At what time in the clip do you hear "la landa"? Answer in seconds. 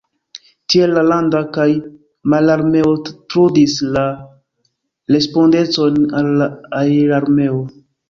0.97-1.41